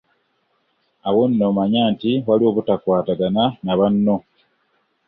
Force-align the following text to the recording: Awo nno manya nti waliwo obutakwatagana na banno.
Awo 1.07 1.21
nno 1.29 1.45
manya 1.55 1.81
nti 1.93 2.11
waliwo 2.25 2.49
obutakwatagana 2.51 3.43
na 3.63 3.73
banno. 3.79 4.15